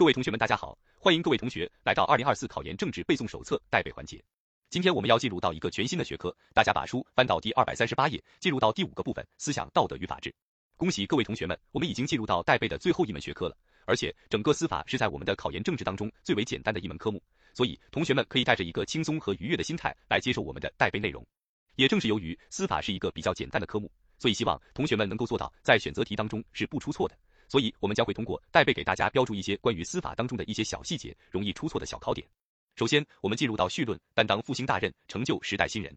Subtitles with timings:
[0.00, 4.18] 各位同学们，大家好，欢迎各位同学来到二零二四考研政治背诵手册带背环节。
[4.70, 10.34] 今天我们要进入到一个全新的学科，大家把书翻到第二百三十八页，进入到第五个部分——思想道德与法治。
[10.78, 13.54] 恭喜各位同学们，我们已经进入到带背的最后一门学科了。
[13.84, 17.22] 而且整个司法是在我们的考研政治当中最为简单的一门科目，
[17.52, 21.22] 所以同学们可以带着一个轻松和愉悦的心态来接受我们的带背内容。
[21.76, 27.14] 也正是由于司法是一个比较简单的科目，所以希望同学们能够做到在选择题当中是不出错的。
[27.50, 32.24] 所以，我们将会通过带背给大家标注一些关于司法当中的一些小细节，容易出错的小考点。
[32.76, 35.92] 首先，我们进入到绪论，担当复兴大任，成就时代新人。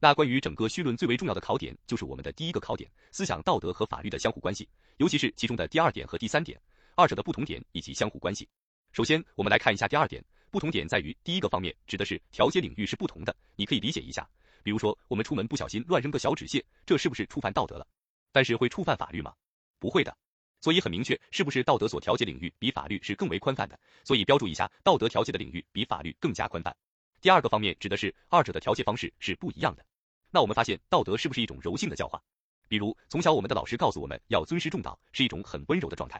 [0.00, 6.58] 那关于整个绪论最为重要的考点，就是我们的第一个考点：思想道德和法律的相互关系，尤其是其中的第二点和第三点，
[6.96, 8.48] 二者的不同点以及相互关系。
[8.92, 14.26] 首先，我们来看一下第二点，不同点在于第一个方面指的是调节领域是不同的，你可以理解一下，
[14.62, 17.86] 比如说我们出门不小心乱扔个小纸屑，这是不是触犯道德了？
[18.32, 19.34] 但是会触犯法律吗？
[19.78, 20.16] 不会的。
[20.64, 23.78] 所以很明确，是不是道德所调节领域比法律是更为宽泛的？
[24.02, 26.74] 所以标注一下，道德调节的领域比法律更加宽泛。
[27.20, 29.84] 第二个方面指的是二者的调节方式是不一样的。
[30.30, 32.18] 那我们发现，道德是不是一种柔性的教化？
[32.66, 36.18] 比如从小我们的老师告诉我们要尊师重道，是一种很温柔的状态。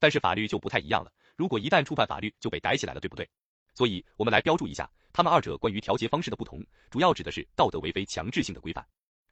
[0.00, 3.30] 但是法律就不太一样了，如果一旦触犯法律，就被逮起来了，对不对？
[3.74, 8.84] 所以我们来标注一下，他们二者关于调节方式的不同，主要指的是道德为非强制性的规范。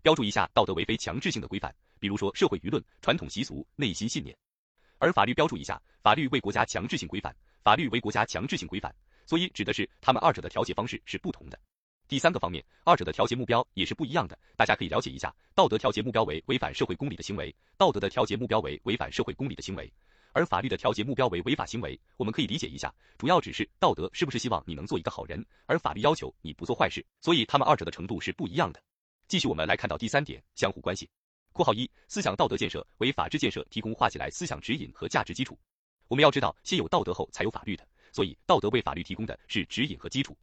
[0.02, 4.36] 标注一下道德为非强制性的规范，比如说社会舆论、传统习俗、内心信念。
[5.02, 8.94] 而法律标注一下，法律为国家强制性规范，法律为国家强制性规范，
[9.26, 11.58] 所以指的是他们二者的调节方式是不同的。
[12.06, 19.92] 第三个方面，二者的调节目标也是不一样的，大家可以了解一下，道德调节目标为违反社会公理的行为，道德的调节目标为违反社会公理的行为，
[20.34, 21.98] 而法律的调节目标为违法行为。
[22.16, 28.80] 我们可以理解一下，主要指是道德是不是希望你能做一个好人，而法律要求你不做坏事，所以他们二者的程度是不一样的。
[29.26, 31.08] 继续我们来看到第三点，相互关系。
[31.52, 35.58] 括号一，思想道德建设为法治建设提供画起来思想指引和价值基础。
[36.08, 40.36] 我们要知道，先有道德后才有法律的，所以道德为法律提供的是指引和基础。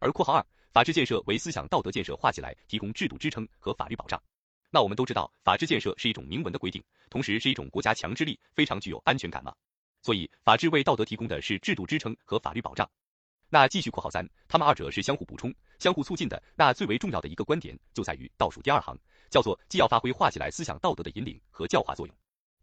[0.00, 4.20] 而括号二，法治建设为思想道德建设画起来提供制度支撑和法律保障。
[4.70, 9.54] 那我们都知道，法治建设是一种明文的规定，同时是一种国家强制力，非常具有安全感嘛。
[10.02, 12.88] 所以，法治为道德提供的是制度支撑和法律保障。
[13.52, 16.40] 那继续括号三，他们二者是相互补充、相互促进的。
[16.54, 18.96] 那最为重要的一个观点就在于倒数第二行。
[19.30, 22.14] 叫做既要发挥画起来思想道德的引领和教化作用，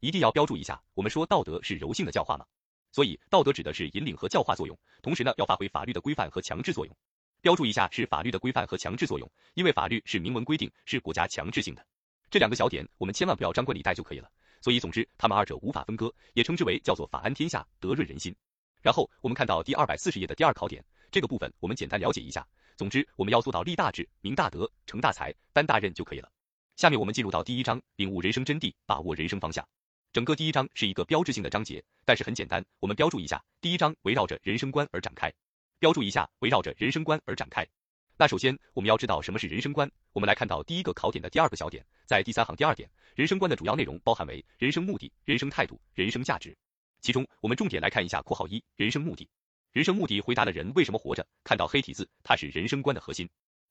[0.01, 0.79] 一定要标注一下。
[0.93, 2.45] 我们说道德是柔性的教化嘛，
[2.91, 6.95] 所以道德指的是引领和教化作用，同时呢要发挥法律的规范和强制作用。
[7.39, 11.85] 标注一下是法律的规范和强制作用，因为法律是明文规定，是国家强制性的。
[12.29, 14.29] 这两个小点我们千万不要张冠李戴就可以了。
[14.59, 18.35] 所以总之他们二者无法分割，也称之为叫做法安天下，德润人心。
[18.81, 22.45] 然后我们看到第二百四十页的第二考点，这个部分我们简单了解一下。
[22.75, 26.29] 总之我们要做到立大志、明大德、成大才、担大任就可以了。
[26.77, 29.67] 下面我们进入到第一章，领悟人生真谛，把握人生方向。
[30.13, 35.33] 整个第一章是一个标志性的章节，但是很简单，我们标注一下，第一章围绕着人生观而展开。
[35.79, 37.65] 标注一下，围绕着人生观而展开。
[38.15, 39.89] 那首先我们要知道什么是人生观。
[40.13, 46.55] 我们来看到第一个考点的第二个小点，在第三行第二点，人生观的主要内容包含为人生目的、人生态度、人生价值。
[47.01, 49.27] 其中我们重点来看一下（括号一）人生目的。
[49.71, 53.27] 人生目的回答了人为什么活着，看到黑体字，它是人生观的核心。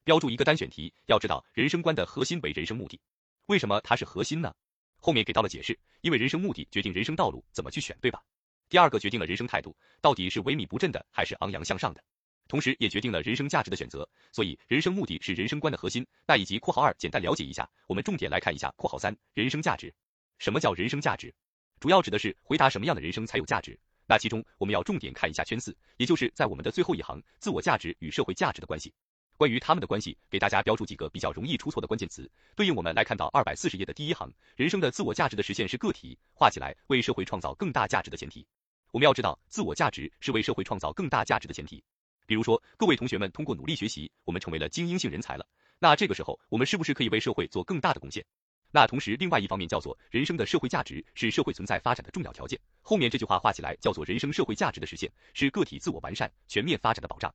[0.06, 3.00] 标注一个单选题，要知道人生观的核心为人生目的，
[3.46, 4.54] 为什么它是核心呢？
[5.00, 8.22] 后面给到了解释，因为人生目的决定人生道路怎么去选，对吧？
[8.68, 12.00] 第二个决定了人生态度，到底是萎靡不振的还是昂扬向上的，
[12.46, 14.08] 同时也决定了人生价值的选择。
[14.30, 16.06] 所以人生目的是人生观的核心。
[16.24, 19.92] 那以及括号二简单了解一下，我们重点来看一下括号三人生价值。
[20.38, 21.34] 什么叫人生价值？
[21.80, 23.76] 主要指的是回答什么样的人生才有价值。
[24.06, 28.94] 那其中我们要重点看一下圈四，也就是在我们的最后一行，自我价值与社会价值的关系。
[29.36, 38.46] 关于他们的关系，给大家标注几个比较容易出错的关键词，对应我们来看到二百四十页的第一行，人生的自我价值的实现是个体画起来为社会创造更大价值的前提。
[38.92, 41.84] 我们要知道，自我价值是为社会创造更大价值的前提。
[42.26, 45.46] 比如说，各位同学们通过努力学习，我们成为了精英性人才了，
[45.78, 48.24] 那这个时候我们是不是可以为社会做更大的贡献？
[48.72, 52.58] 那同时，另外一方面叫做人生的社会价值是社会存在发展的重要条件。
[52.82, 57.32] 后面这句话画起来叫做人生社会价值的实现是个体自我完善、全面发展的保障。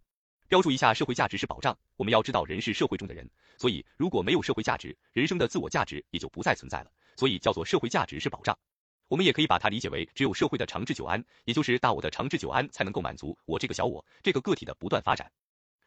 [0.51, 1.77] 标注一下，社会价值是保障。
[1.95, 3.25] 我们要知道，人是社会中的人，
[3.57, 6.92] 所以如果没有社会价值，人生的自我价值也就不再存在了。
[7.15, 8.59] 所以叫做社会价值是保障。
[9.07, 15.31] 我们也可以把它理解为，只有社会的长治久安，也就是大我的长治久安，才能够满足我这个小我这个个体的不断发展。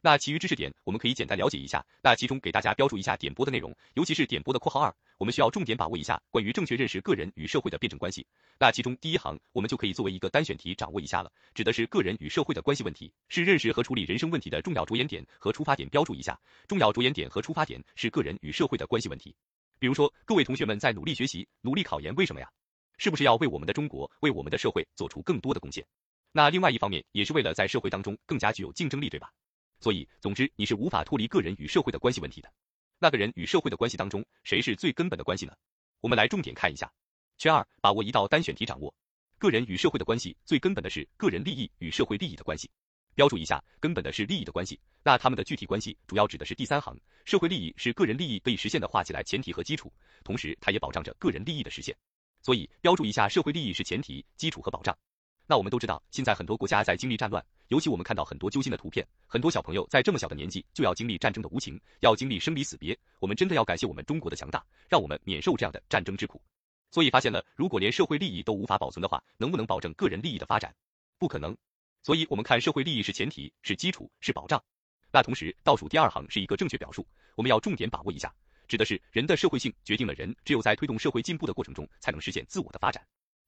[0.05, 1.83] 那其余知识点，我们可以简单了解一下。
[2.03, 8.23] 那其中给大家标注一下点播的内容，尤其是点播的括号二，我们需要重点把握一下关于正确认识个人与社会的辩证关系。
[8.59, 15.89] 那其中第一行，我们就可以作为一个单选题掌握一下了，指的是个人与社会的关系问题，是认识和处理人生问题的重要着眼点和出发点。
[15.89, 19.35] 标注一下，重要着眼点和出发点是个人与社会的关系问题。
[19.79, 22.47] 比如说，各位同学们在努力学习、努力考研，为什么呀？
[22.99, 25.83] 是不是要为我们的中国、为我们的社会做出更多的贡献？
[26.31, 29.31] 那另外一方面也是为了在社会当中更加具有竞争力，对吧？
[29.85, 32.51] 所以，总之你是无法脱离个人与社会的关系问题的。
[32.97, 35.53] 那个人与社会的关系当中，谁是最根本的关系呢？
[36.01, 36.91] 我们来重点看一下。
[37.37, 38.91] 圈二，把握一道单选题，掌握
[39.37, 42.67] 个人与社会的关系，最根本的是个人利益与社会利益的关系。
[43.13, 49.93] 标注一下，根本的是利益的关系，那他们的具体关系主要指的是第三行，社会利益是个人利益得以实现的画起来前提和基础，
[50.23, 51.95] 同时它也保障着个人利益的实现。
[52.41, 54.97] 所以标注一下，社会利益是前提、基础和保障。
[55.47, 62.97] 那我们都知道，现在很多国家在经历战乱，尤其我们看到很多揪心的图片，很多小朋友在这么小的年纪就要经历战争的无情，要经历生离死别。
[63.19, 66.41] 我们真的要感谢我们中国的强大，让我们免受这样的战争之苦。
[66.91, 70.73] 所以发现了，如果连社会利益都无法保存的话，能不能保证个人利益的发展？
[71.19, 71.55] 不可能。
[72.01, 74.63] 所以，我们看社会利益是前提，是基础，是保障。
[75.11, 77.05] 那同时，倒数第二行是一个正确表述，
[77.35, 78.33] 我们要重点把握一下，
[78.67, 83.05] 指的是人的社会性决定了人只有在推动社会进步的过程中，才能实现自我的发展。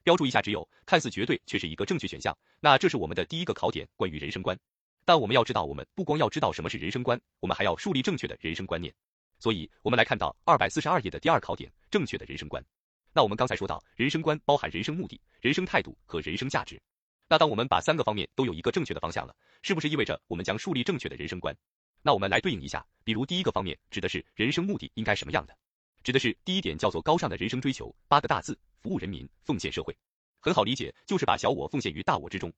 [0.08, 2.34] 标注一下，只有看似绝对，却是一个正确选项。
[2.62, 4.58] 那这是我们的第一个考点，关于人生观。
[5.04, 8.94] 但我们要知道，我们不光要知道什么是人生观，我们还要树立正确的人生观念。
[9.38, 12.64] 所以，我们来看到二百四十二页的第二考点，正确的人生观。
[13.12, 16.82] 那我们刚才说到，人生观包含人生目的、人生态度和人生价值。
[17.28, 21.54] 那当我们把三个方面都有一个正确的方向了，是不是意味着我们将树立正确的人生观？
[22.02, 25.54] 那我们来对应一下，比如第一个方面指的是人生目的应该什么样的，
[26.02, 29.96] 指的是第一点叫做高尚的人生追求，八个大字：服务人民，奉献社会。
[30.40, 32.52] 很好理解，就是把小我奉献于大我之中。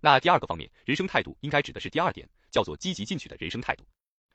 [0.00, 3.84] 那第二个方面，人生态度应该指的是第二点，叫做积极进取的人生态度。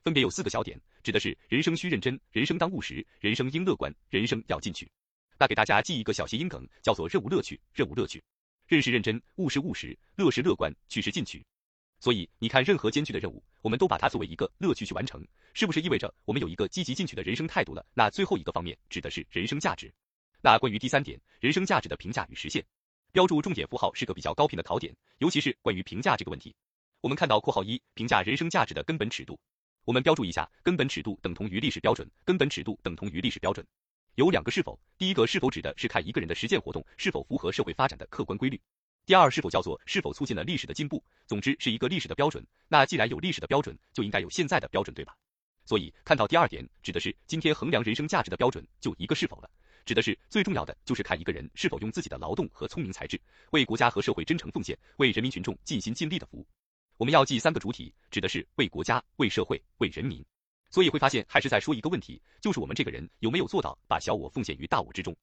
[0.03, 4.89] 分别有四个小点，指的是人生需认真，人生当务实，人生应乐观，人生要进取。
[5.37, 8.23] 那给大家记一个小谐音梗，叫做任务乐趣，任务乐趣，
[8.67, 11.45] 认识认真，务实务实，乐是乐观，趣是进取。
[11.99, 15.23] 所以你看，任何艰巨的任务，我们都把它作为一个乐趣去完成，
[15.53, 17.85] 是不是意味着我们有一个积极进取的人生态度了？
[17.93, 19.93] 那最后一个方面指的是人生价值。
[20.43, 22.65] 那关于第三点，人生价值的评价与实现，
[23.11, 26.55] 标注重点符号是个比较高频的考点，尤其是关于评价这个问题。
[26.99, 29.39] 我们看到括号一，评价人生价值的根本尺度，
[29.85, 33.63] 我们标注一下，根本尺度等同于历史标准，根本尺度等同于历史标准。
[34.15, 38.59] 有两个是否，第一个是否指的是看一个人的实践活动是否符合社会发展的客观规律，
[39.05, 42.43] 第二是否叫做是否促进了历史的进步，总之是一个历史的标准。
[42.67, 45.15] 那既然有历史的标准，就应该有现在的标准，对吧？
[45.65, 49.49] 所以看到第二点，指的是今天衡量人生价值的标准就一个是否了，
[49.85, 53.19] 指的是最重要的就是看一个人是否用自己的劳动和聪明才智
[53.51, 56.47] 为国家和社会真诚奉献，为人民群众尽心尽力的服务。
[56.97, 60.23] 我们要记三个主体，指的是为国家、为社会、为人民。
[60.69, 65.15] 所以会发现，还是在说一个问题，就是我们这个人有没有做到把小我奉献于大我之中。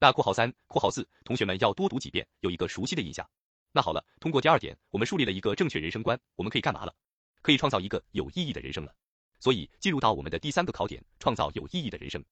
[0.00, 3.28] 那括号三、括号四，同学们要多读几遍，有一个熟悉的印象。
[3.70, 6.94] 那好了，通过第二点，我们树立了一个正确人生观，我们可以干嘛了？
[7.42, 8.92] 可以创造一个有意义的人生了。
[9.38, 12.24] 所以进入到我们的第三个考点，创造有意义的人生。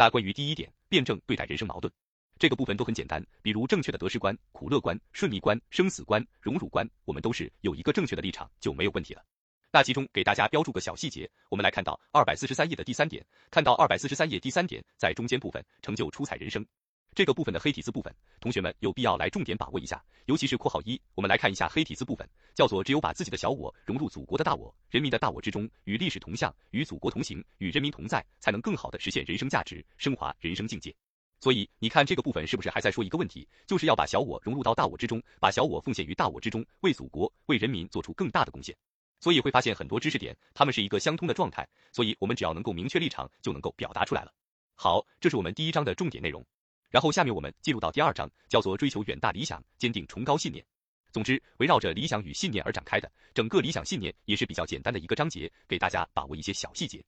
[0.00, 1.90] 那关于第一点，辩证对待人生矛盾，
[2.38, 9.22] 这个部分都很简单，比如正确的得失观、苦乐观、顺逆观、生死观、荣辱观，我们都是有一个正确的立场就没有问题了。
[9.70, 16.64] 那其中给大家标注个小细节，我们来看到二百四十三页的第三点，看到二百四十三页第三点，在中间部分成就出彩人生
[17.12, 30.94] 这个部分的黑体字部分，同学们有必要来重点把握一下，尤其是括号一，我们来看一下黑体字部分，叫做只有把自己的小我融入祖国的大我、人民的大我之中，与历史同向，与祖国同行，与人民同在，才能更好的实现人生价值，升华人生境界。
[31.40, 38.76] 所以你看这个部分是不是还在说一个问题，就是要把小我融入到大我之中，把小我奉献于大我之中，为祖国、为人民做出更大的贡献。
[39.18, 44.32] 所以会发现很多知识点，它们是一个相通的状态，所以我们只要能够明确立场，就能够表达出来了。
[44.76, 46.42] 好，这是我们第一章的重点内容。
[46.90, 50.64] 然后下面我们进入到第二章，叫做追求远大理想，坚定崇高信念。
[51.12, 57.02] 总之，围绕着理想与信念而展开的整个理想信念也是比较简单的一个章节，给大家把握一些小细节。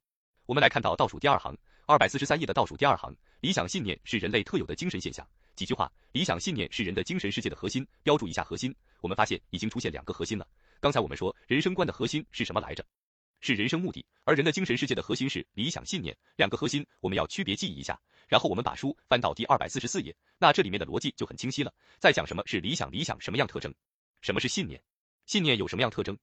[0.46, 5.26] 我们来看到倒数第二行，二百四十三页的倒数第二行，理想信念是人类特有的精神现象。
[5.54, 8.74] 几句话，理想信念是人的精神世界的核心，标注一下核心。
[9.00, 10.46] 我们发现已经出现两个核心了。
[10.80, 12.84] 刚才我们说人生观的核心是什么来着？
[13.40, 16.16] 是人生目的，而人的精神世界的核心是理想信念。
[16.36, 18.00] 两个核心我们要区别记忆一下。
[18.28, 21.72] 然后我们把书翻到第二百四十四页，那这里面的逻辑就很清晰了。
[21.98, 23.72] 在讲什么是理想，理想什么样特征？
[24.20, 24.82] 什么是信念？
[25.26, 26.16] 信念有什么样特征？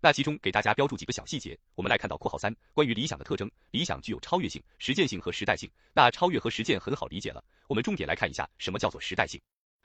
[0.00, 1.58] 那其中给大家标注几个小细节。
[1.74, 5.70] 我们来看到括号三，关于理想的特征，理想具有超越性、实践性和时代性。
[5.94, 9.40] 那超越和实践很好理解了，我们重点来看一下什么叫做时代性。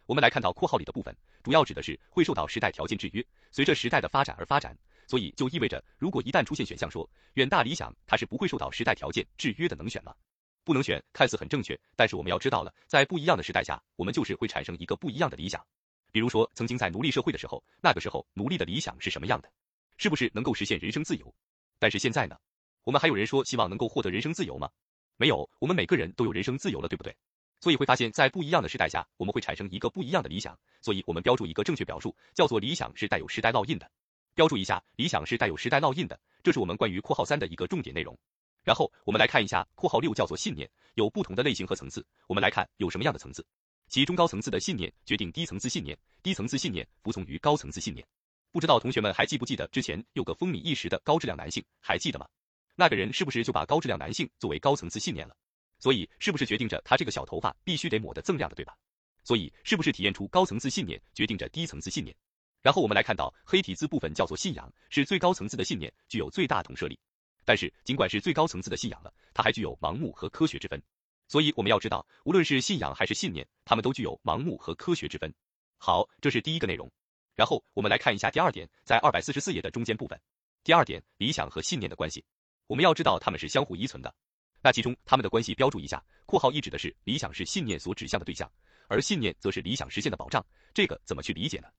[0.05, 10.13] 我们来看到括号里的部分，主要指的是会受到时代条件制约，随着时代的发展而发展，所以就意味着，如果一旦出现选项说远大理想，它是不会受到时代条件制约的，能选吗？
[10.63, 15.65] 不能选，看似很正确，但是我们要知道了，在不一样的时代下，我们就是会产生一个不一样的理想。
[16.11, 19.51] 比如说，曾经在奴隶社会的时候，那个时候奴隶的理想是什么样的？
[19.97, 21.33] 是不是能够实现人生自由？
[21.77, 22.37] 但是现在呢？
[22.83, 24.69] 我们还有人说希望能够获得人生自由吗？
[25.17, 27.15] 没有，我们每个人都有人生自由了，对不对？
[27.59, 30.57] 所以会发现，在不一样的时代下，我们会产生一个不一样的理想。
[30.81, 33.91] 所以我们标注一个正确表述，叫做理想是带有时代烙印的。
[34.33, 38.17] 标注一下，理想是带有时代烙印的，这是我们关于括号三的一个重点内容。
[38.63, 42.05] 然后我们来看一下括号六，叫做信念，有不同的类型和层次。
[42.27, 43.45] 我们来看有什么样的层次，
[43.87, 48.05] 其中高层次的信念决定低层次信念，低层次信念服从于高层次信念。
[48.51, 52.27] 不知道同学们还记不记得之前有个风靡一时的高质量男性，还记得吗？
[52.75, 55.35] 那个人是不是就把高质量男性作为高层次信念了？
[55.79, 58.75] 所以是不是决定着他这个小头发必须得抹得锃亮的，对吧？
[59.23, 62.15] 所以是不是体验出高层次信念决定着低层次信念？
[62.61, 66.99] 然后我们来看到黑体字部分叫做信仰，是最高层次的信念，具有最大同摄力。
[67.45, 70.81] 但是尽管是最高层次的信仰了，它还具有盲目和科学之分。
[71.27, 75.33] 所以我们要知道，无论是信仰还是信念，它们都具有盲目和科学之分。
[75.77, 76.89] 好，这是第一个内容。
[77.35, 80.19] 然后我们来看一下第二点，在二百四十四页的中间部分。
[80.63, 82.25] 第二点，理想和信念的关系，
[82.67, 84.13] 我们要知道它们是相互依存的。
[84.61, 88.51] 那其中它们的关系标注一下，括号一指的是理想是信念所指向的对象，
[88.87, 90.45] 而信念则是理想实现的保障。
[90.73, 91.69] 这个怎么去理解呢？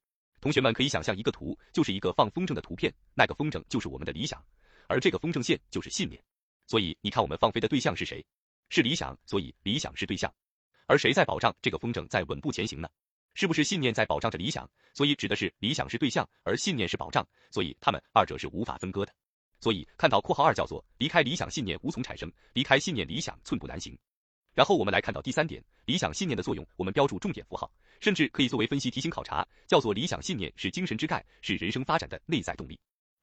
[0.40, 4.42] 同学们可以想象一个图，就是一个放风筝的图片，那个风筝就是我们的理想，
[4.90, 6.20] 而这个风筝线就是信念。
[6.66, 8.24] 所以你看，我们放飞的对象是谁？
[8.70, 10.32] 是理想，所以理想是对象。
[10.86, 12.88] 而谁在保障这个风筝在稳步前行呢？
[13.34, 14.68] 是不是信念在保障着理想？
[14.92, 19.14] 所以指的是理想是对象，而信念是保障，所以它们二者是无法分割的。
[19.60, 23.96] 所以看到括号二叫做离开理想信念无从产生，离开信念理想寸步难行。
[24.54, 27.70] 然后我们来看到第三点，理想信念的作用，我们标注重点符号，
[28.00, 32.76] 甚至可以作为分析题型考察，叫做理想信念是精神之钙，是人生发展的内在动力。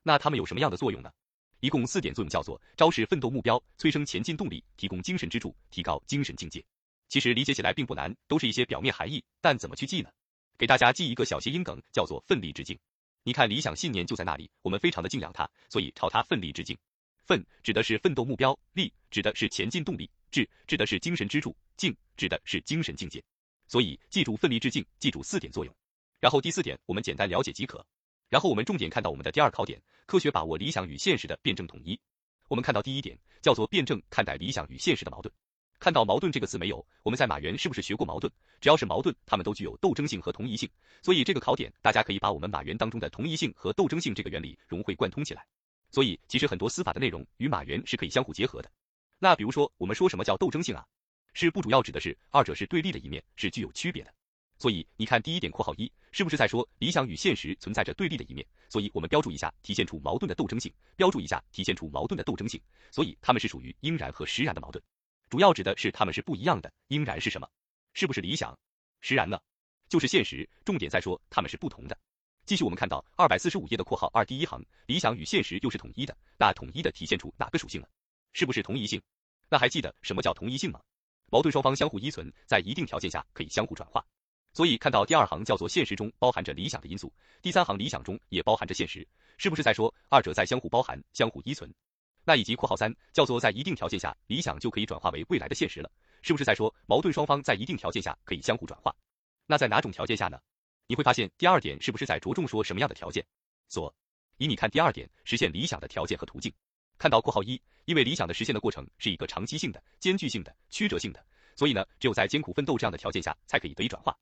[0.04, 1.12] 那它们有什么样的作用呢？
[1.60, 6.64] 一共四点作用，叫做昭示奋斗目标，催生前进动力，提供精神支柱，提高精神境界。
[7.10, 10.10] 其实理解起来并不难，都是一些表面含义，但怎么去记呢？
[10.58, 12.78] 给大家记一个小谐音梗，叫做奋力致敬。
[13.24, 16.78] 你看，理想信念就在那里，我们非常的敬仰它，所以朝它奋力致敬。
[17.26, 23.24] 奋指的是奋斗目标，力指的是前进动力，志指的是精神支柱，敬指的是精神境界。
[23.68, 25.76] 所以记住奋力致敬，记住四点作用。
[26.20, 27.86] 然后第四点我们简单了解即可。
[28.30, 32.00] 然后我们重点看到我们的第二考点，科学把握理想与现实的辩证统一。
[32.48, 35.34] 我们看到第一点叫做辩证看待理想与现实的矛盾。
[35.80, 36.86] 看到矛盾这个词没有？
[37.04, 38.32] 我们在马原是不是学过矛盾？
[38.60, 40.68] 只要是矛盾，它们都具有斗争性和同一性。
[41.04, 45.46] 所以这个考点，大家可以把我们马原当中的同一性和斗争性这个原理融会贯通起来。
[45.92, 48.72] 所以其实很多司法的内容与马原是可以相互结合的。
[49.20, 50.86] 那比如说，我们说什么叫斗争性啊？
[51.34, 54.14] 是不主要指的是二者是对立的一面，是具有区别的。
[54.60, 58.46] 所以你看第一点括号一，是不是在说理想与现实存在着对立的一面？
[58.70, 62.60] 所以我们标注一下体现出矛盾的斗争性，标注一下体现出矛盾的斗争性。
[62.92, 64.84] 所以它们是属于应然和实然的矛盾。
[65.30, 67.48] 主要指的是他们是不一样的，应然是什么？
[67.94, 68.58] 是不是理想？
[69.02, 69.40] 实然呢？
[69.90, 70.50] 就是现实。
[70.66, 71.98] 重点在说他们是不同的。
[72.46, 77.88] 继续，我们看到二百四十五页的括号二第一行，理想与现实又是统一的，那统一的体现出哪个属性了？
[78.34, 79.02] 是不是同一性？
[79.50, 80.82] 那还记得什么叫同一性吗？
[81.30, 84.06] 矛盾双方相互依存，在一定条件下可以相互转化。
[84.58, 91.72] 所以看到第二行叫做现实中包含着理想的因素，第三行理想中也包含着现实，是不是在说二者在相互包含、相互依存？
[92.24, 95.92] 那以及括号三叫做在一定条件下，理想就可以转化为未来的现实了，
[96.24, 98.92] 是不是在说矛盾双方在一定条件下可以相互转化？
[99.46, 100.40] 那在哪种条件下呢？
[100.88, 103.24] 你会发现第二点是不是在着重说什么样的条件？
[103.68, 103.94] 所
[104.38, 106.52] 以你看第二点实现理想的条件和途径。
[106.98, 111.24] 看到括号一，因为理想的实现的过程是一个长期性的、艰巨性的、曲折性的，
[111.56, 114.18] 所以呢，只有在艰苦奋斗这样的条件下才可以得以转化。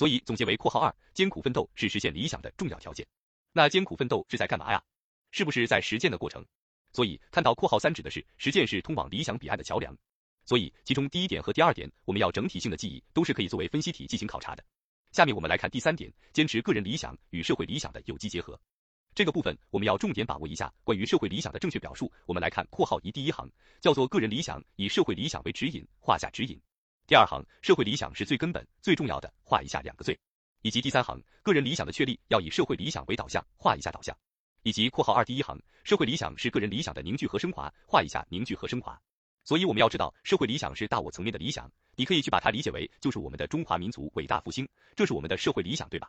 [0.00, 3.06] 所以总结为括号二，艰苦奋斗是实现理想的重要条件。
[3.52, 4.82] 那艰苦奋斗是在干嘛呀？
[5.30, 6.42] 是不是在实践的过程？
[6.90, 9.94] 所以看到括号三指的是实践是通往理想彼岸的桥梁，
[10.46, 14.64] 所以其中第一点和第二点我们要整体性的记忆，都是可以作为分析题进行考察的。
[15.12, 18.58] 下面我们来看第三点，坚持个人理想与社会理想的有机结合。
[19.14, 22.10] 这个部分我们要重点把握一下关于社会理想的正确表述。
[22.24, 23.46] 我们来看括号一第一行，
[23.82, 26.58] 叫做个人理想以社会理想为指引，画下指引。
[27.10, 30.16] 第二行，社会理想是最根本最重要的，画一下两个最。
[30.62, 34.16] 以及第三行，个人理想的确立要以社会理想为导向，画一下导向。
[34.62, 38.96] 以及括号二第一行，社会理想是个人理想的凝聚和升华，画一下凝聚和升华。
[39.42, 46.08] 所以我们要知道，社会理想是大我层面的理想，你可以去把它理解为就是我们的中华民族伟大复兴，这是我们的社会理想，对吧？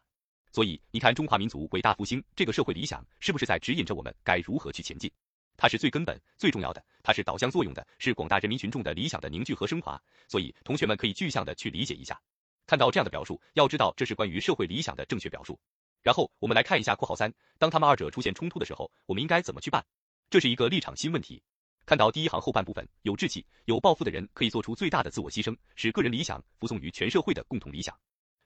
[0.52, 5.12] 所以你看，中华民族伟大复兴这个社会理想，是不是在指引着我们该如何去前进？
[5.62, 10.02] 它是最根本、最重要的，它是导向作用的，是广大人民群众的理想的凝聚和升华。
[10.28, 12.20] 所以同学们可以具象的去理解一下，
[12.66, 15.60] 看到这样的表述，要知道这是关于社会理想的正确表述。
[16.02, 19.86] 然后我们来看一下括号三，当他们二者出现冲突的时候，我们应该怎么去办？
[20.32, 21.44] 这是一个立场新问题。
[21.86, 27.96] 看到第一行后半部分，有志气、有抱负的人可以做出最大的自我牺牲，使个人理想服从于全社会的共同理想。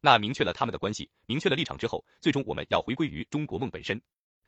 [0.01, 4.01] 那明确了他们的关系，明确了立场之后，最终我们要回归于中国梦本身。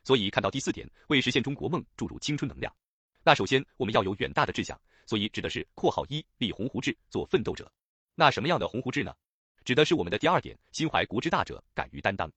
[0.04, 2.74] 所以看到第四点，为实现中国梦注入青春能量。
[3.22, 7.70] 那首先我们要有远大的志向，所以指的是括号一立鸿鹄志，做奋斗者。
[8.14, 9.14] 那什么样的鸿鹄志呢？
[9.64, 12.30] 指的是我们的第二点，心怀国之大者，敢于担当。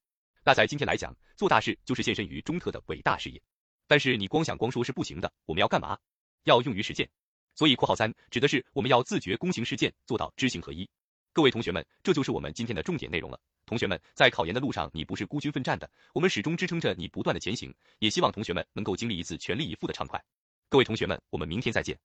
[0.44, 3.42] 那在今天来讲，做大事就是献身于中特的伟大事业。
[3.88, 5.98] 但是你光想光说是不行的，我们要干嘛？
[6.44, 7.10] 要用于实践。
[7.56, 10.90] 所以括号三指的是我们要自觉躬行实践，做到知行合一。
[11.34, 13.40] 各位同学们，这就是我们今天的重点内容了。
[13.66, 17.74] 同学们，在考研的路上，你不是孤军奋战的，我们始终支撑着你不断的前行。
[18.00, 20.22] 也希望同学们能够经历一次全力以赴的畅快。
[20.68, 21.98] 各位同学们，我们明天再见。